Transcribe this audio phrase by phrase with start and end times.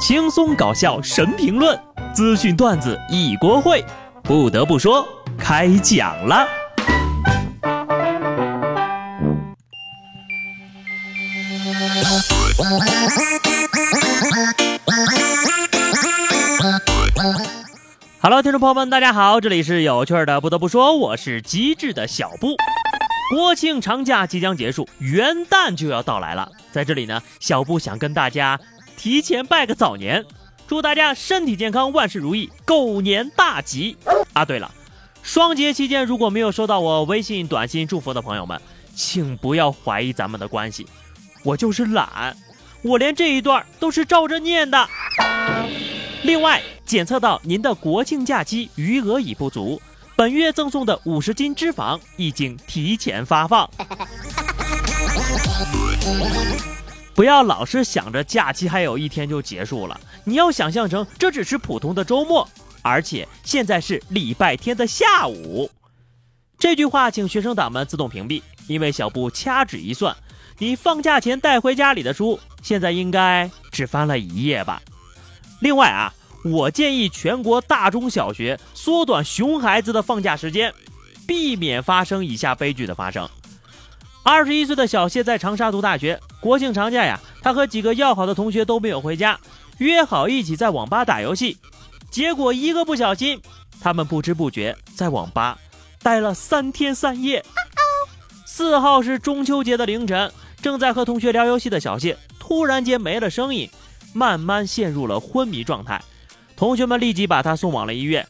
[0.00, 1.78] 轻松搞笑神评论，
[2.14, 3.84] 资讯段子一锅烩。
[4.22, 5.06] 不得不说，
[5.38, 6.48] 开讲了。
[18.22, 20.40] Hello，听众朋友们，大家好，这里是有趣的。
[20.40, 22.56] 不得不说，我是机智的小布。
[23.36, 26.50] 国庆长假即将结束，元旦就要到来了。
[26.72, 28.58] 在这里呢，小布想跟大家
[29.00, 30.26] 提前拜个早年，
[30.68, 33.96] 祝大家身体健康，万事如意，狗年大吉
[34.34, 34.44] 啊！
[34.44, 34.70] 对了，
[35.22, 38.60] 双节期间如果没有收到我微信短信祝福的朋友们，
[38.94, 40.86] 请不要怀疑咱们的关系，
[41.42, 42.36] 我就是懒，
[42.82, 44.86] 我连这一段都是照着念的。
[46.22, 49.80] 另外，检测到您的国庆假期余额已不足。
[50.14, 53.70] 本月赠送的五十斤脂肪已经提前发放，
[57.20, 62.48] 不要老是想着假期还有一天就结束了，你要想象成这只是普通的周末，
[62.80, 65.70] 而且现在是礼拜天的下午。
[66.58, 70.16] 这句话请学生党们自动屏蔽，因为小布掐指一算，
[70.56, 74.80] 你放假前带回家里的书，现在应该只翻了一页吧。
[75.60, 76.14] 另外啊。
[76.42, 80.72] 我建议全国大中小学缩短熊孩子的放假时间，
[81.26, 83.28] 避免发生以下悲剧的发生。
[84.22, 89.38] 二十一岁的小谢在长沙读大学，国庆长假呀，他和几个要好的同学都没有回家，
[89.78, 91.58] 约好一起在网吧打游戏。
[92.10, 93.40] 结果一个不小心，
[93.80, 95.58] 他们不知不觉在网吧
[96.02, 97.44] 待了三天三夜。
[98.46, 103.70] 四号是中秋节的凌晨，正在和同学聊游戏的小谢突然间没了声音，
[104.12, 106.02] 慢慢陷入了昏迷状态。
[106.56, 108.26] 同学们立即把他送往了医院。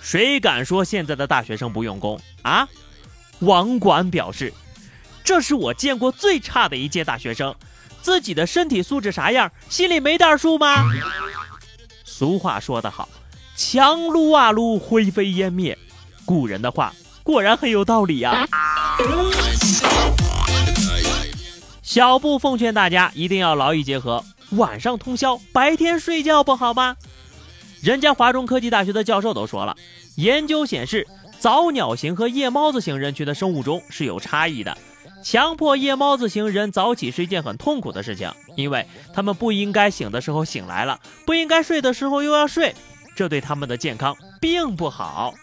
[0.00, 2.66] 谁敢说现在的大学生不用功啊？
[3.40, 4.52] 网管表示，
[5.26, 7.52] 这是我见过最差的一届大学生，
[8.00, 10.84] 自己的身体素质啥样，心里没点数吗？
[12.04, 13.08] 俗话说得好，
[13.56, 15.76] 强撸啊撸，灰飞烟灭。
[16.24, 18.46] 古人的话果然很有道理呀。
[21.82, 24.24] 小布奉劝大家一定要劳逸结合。
[24.50, 26.96] 晚上通宵，白天睡觉不好吗？
[27.82, 29.76] 人家华中科技大学的教授都说了，
[30.14, 31.04] 研究显示，
[31.40, 34.78] 早鸟型和夜猫子型人群的生物钟是有差异的。
[35.28, 42.72] 强迫夜猫子型人早起是一件很痛苦的事情，因为他们不应该醒的时候醒来了，不应该睡的时候又要睡，
[43.16, 45.34] 这对他们的健康并不好。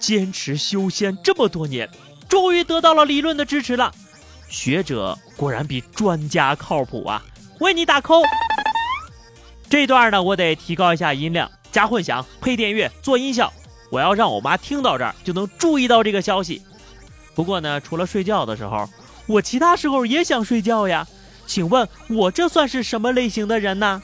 [0.00, 1.86] 坚持修仙这么多年，
[2.30, 3.92] 终于得到了理论的支持了。
[4.48, 7.22] 学者果然比专家靠谱啊！
[7.60, 8.24] 为你打 call。
[9.68, 13.52] 这段呢，我得提高一下音量，加混响，配电乐，做音效。
[13.90, 16.62] 我要让我妈听到这儿就能注意到这个消息。
[17.34, 18.88] 不过呢，除了睡觉的时候，
[19.26, 21.06] 我其他时候也想睡觉呀。
[21.46, 24.00] 请问，我这算是什么类型的人呢？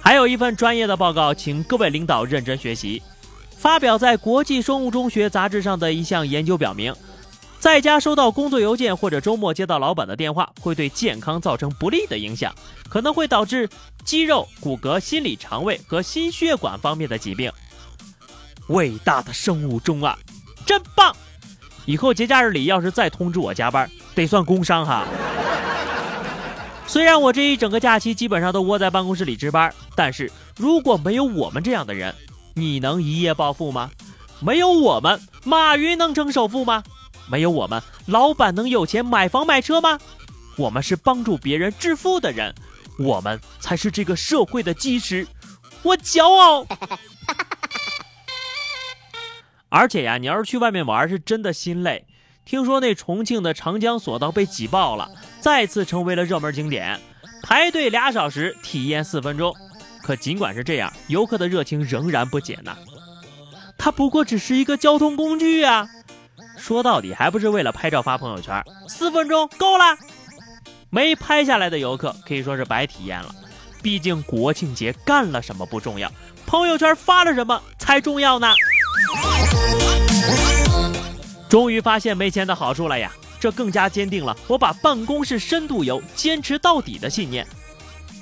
[0.00, 3.02] 还有一份专业的报告，请各位领导认真学习。
[3.56, 6.92] 发表在《国际生物钟学杂志》上的一项研究表明。
[7.60, 12.52] 在家收到工作邮件或者周末接到老板的电话，会对健康造成不利的影响，
[12.88, 13.68] 可能会导致
[14.04, 17.52] 肌肉、骨骼、心理、肠胃和心血管方面的疾病。
[18.66, 20.18] 伟大的生物钟啊，
[20.64, 21.14] 真棒！
[21.84, 25.04] 以后节假日里要是再通知我加班，得算工伤哈。
[26.86, 32.14] 虽然我这一整个假期基本上都窝在办公室里值班，但是如果没有我们这样的人，
[32.54, 33.90] 你能一夜暴富吗？
[34.40, 36.82] 没有我们，马云能成首富吗？
[37.28, 39.98] 没有我们，老板能有钱买房买车吗？
[40.56, 42.54] 我们是帮助别人致富的人，
[42.98, 45.26] 我们才是这个社会的基石。
[45.82, 46.66] 我骄傲。
[49.74, 52.04] 而且呀，你要是去外面玩，是真的心累。
[52.44, 55.10] 听说那重庆的长江索道被挤爆了，
[55.40, 57.00] 再次成为了热门景点，
[57.42, 59.54] 排队俩小时，体验四分钟。
[60.02, 62.76] 可尽管是这样，游客的热情仍然不减呐。
[63.78, 65.88] 它不过只是一个交通工具啊。
[66.58, 69.96] 说到底还不是为了拍照发朋友圈，四分钟够了，
[70.90, 73.34] 没拍下来的游客可以说是白体验了。
[73.82, 76.12] 毕竟国庆节干了什么不重要，
[76.46, 78.52] 朋友圈发了什么才重要呢。
[81.52, 87.46] 终于发现没钱的好处了呀，这更加坚定了我把办公室深度游坚持到底的信念。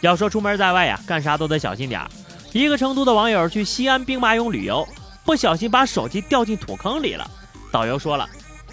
[0.00, 2.08] 要说出门在外呀，干啥都得小心点儿。
[2.52, 4.86] 一个成都的网友去西安兵马俑旅游，
[5.24, 7.28] 不小心把手机掉进土坑里了。
[7.72, 8.28] 导游说了，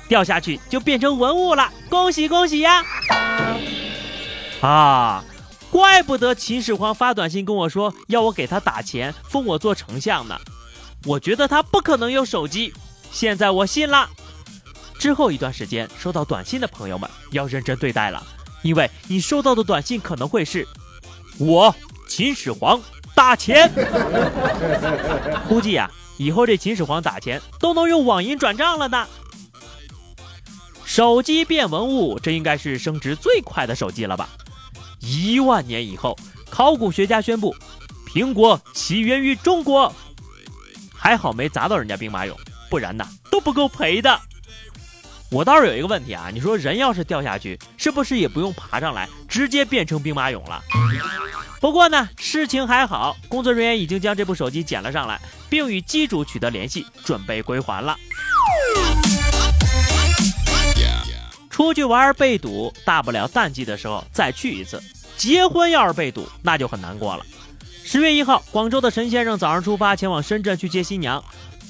[0.07, 2.83] 掉下去就变成文物了，恭喜恭喜呀！
[4.61, 5.23] 啊，
[5.71, 10.39] 怪不得秦始皇发短信跟我说要我给他打钱封我做丞相呢。
[11.05, 12.71] 我觉得他不可能有手机，
[13.11, 14.07] 现在我信了。
[15.03, 18.25] 之后一段时间收到短信的朋友们要认真对待了，
[18.61, 20.65] 因为你收到的短信可能会是
[21.39, 21.75] “我
[22.07, 22.81] 秦始皇
[23.13, 23.69] 打钱”，
[25.49, 29.05] 估计呀，以后这秦始皇打钱都能用网银转账了呢。
[30.85, 34.29] 手机变文物，这应该是升值最快的手机了吧？
[35.01, 36.17] 一万年以后，
[36.49, 37.53] 考古学家宣布，
[38.07, 39.93] 苹果起源于中国。
[40.95, 42.33] 还好没砸到人家兵马俑，
[42.69, 44.17] 不然呢都不够赔的。
[45.33, 50.61] 我倒是有一个问题啊，你说人要是掉下去，是不是也不用爬上来，直接变成兵马俑了？
[51.59, 55.19] 不过呢，事情还好，工作人员已经将这部手机捡了上来，
[55.49, 57.97] 并与机主取得联系，准备归还了。
[61.49, 64.79] 出去玩被堵，大不了淡季的时候再去一次。
[65.17, 67.25] 结婚要是被堵，那就很难过了。
[67.83, 71.23] 十月一号，广州的陈先生早上出发前往深圳去接新娘，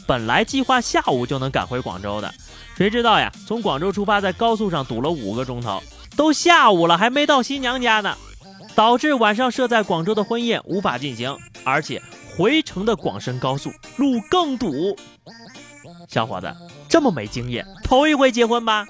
[0.06, 2.34] 本来计划下午就能赶回广州的，
[2.76, 3.32] 谁知道呀？
[3.48, 5.82] 从广州出发，在高速上堵了五个钟头，
[6.16, 8.18] 都下午了还没到新娘家呢，
[8.76, 12.02] 导致晚上设在广州的婚宴无法进行，而且
[12.36, 14.98] 回程的广深高速路更堵。
[16.10, 16.52] 小伙子
[16.90, 18.86] 这么没经验，头一回结婚吧？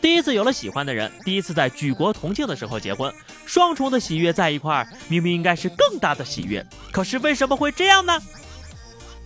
[0.00, 3.12] 第一次有了喜欢的人，第一次在举国同庆的时候结婚，
[3.46, 8.20] 双重的喜悦在一块儿，明明应该是更大的喜悦，可是为什么会这样呢？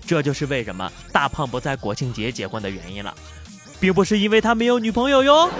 [0.06, 3.12] 这就是为什么大胖不在国庆节结婚的原因了，
[3.80, 5.50] 并不是因为他没有女朋友哟。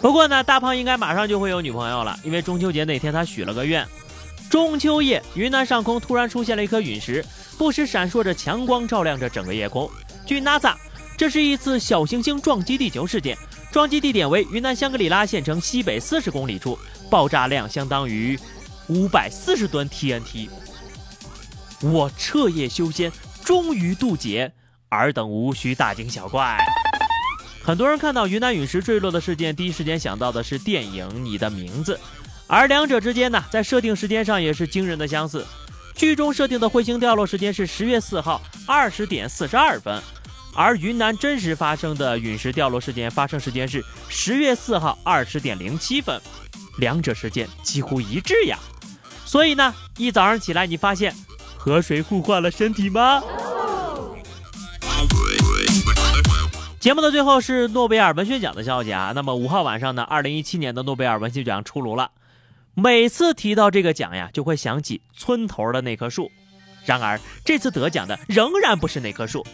[0.00, 3.86] 不过呢，大胖应该马上就会有女朋友了，因为中秋节那天他许了个愿。
[4.48, 7.24] 中秋夜，云南上空突然出现了一颗陨石，
[7.58, 9.90] 不时闪烁着强光，照亮着整个夜空。
[10.24, 10.74] 据 NASA。
[11.18, 13.34] 这是一次小行星撞击地球事件，
[13.72, 16.78] 撞击地点为云南香格里拉县城西北四十公里处，
[17.08, 18.38] 爆炸量相当于
[18.88, 20.50] 五百四十吨 TNT。
[21.80, 23.10] 我彻夜修仙，
[23.42, 24.52] 终于渡劫，
[24.96, 26.58] 尔等无需大惊小怪。
[27.62, 31.94] 很多人看到云南陨石坠落的事件，第一时间想到的是电影《你的名字》，
[32.46, 35.44] 而两者之间呢，在设定时间上也是惊人的相似。
[35.94, 40.02] 剧中设定的彗星掉落时间是十月四号二十点四十二分。
[40.58, 46.18] 而云南真实发生的陨石掉落事件发生时间是十月四号二十点零七分，
[46.78, 48.58] 两者时间几乎一致呀。
[49.26, 51.14] 所以呢，一早上起来，你发现
[51.58, 53.22] 河水互换了身体吗？
[56.86, 59.10] 节目的最后是诺贝尔文学奖的消息啊。
[59.12, 62.12] 那么五号晚上呢，二零一七年的诺贝尔文学奖出炉了。
[62.74, 66.30] 每次提到这个奖呀，就会想起村头的那棵树。
[66.84, 69.44] 然而这次得奖的仍然不是那棵树。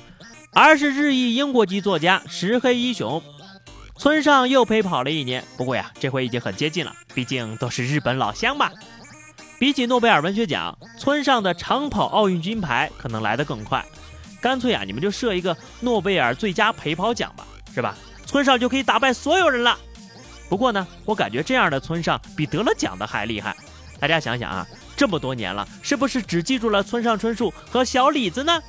[0.52, 3.22] 而是日裔英国籍作家石黑一雄，
[3.96, 5.42] 村上又陪跑了一年。
[5.56, 8.70] 不过呀，这回已经很接近了，毕竟都是日本老乡嘛。
[9.58, 13.82] 比起诺贝尔文学奖，村上的长跑奥运金牌可能来得更快。
[14.42, 17.96] 干脆啊，你们就设一个诺贝尔最佳陪跑奖吧，是吧？
[18.26, 19.78] 村上就可以打败所有人了。
[20.48, 23.56] 不过呢，我感觉这样的村上比得了奖的还厉害。
[24.00, 24.66] 大家想想啊，
[24.96, 28.60] 这么多年了，是不是只记住了村上春树和小李子呢？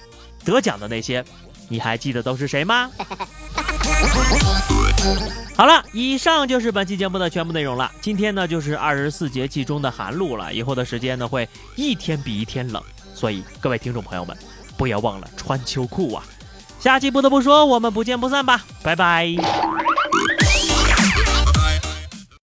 [0.45, 1.25] 得奖的那些。
[1.69, 2.91] 你还记得都是谁吗？
[5.55, 7.91] 好了，以上就是本期节目的全部内容了。
[8.01, 12.83] 今天呢，就是二十四节气中的寒露了，以后的时间呢，会一天比一天冷，
[13.15, 14.37] 所以各位听众朋友们，
[14.77, 16.23] 不要忘了穿秋裤啊！
[16.79, 19.35] 下期不得不说，我们不见不散吧，拜拜。